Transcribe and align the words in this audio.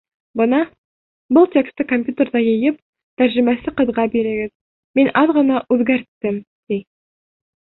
—Бына, 0.39 0.59
был 1.37 1.43
тексты 1.55 1.85
компьютерҙа 1.91 2.41
йыйып, 2.45 2.79
тәржемәсе 3.23 3.75
ҡыҙға 3.83 4.07
бирегеҙ, 4.17 4.53
мин 5.01 5.13
аҙ 5.23 5.35
ғына 5.41 5.61
үҙгәрттем,— 5.77 6.41
ти. 6.73 6.81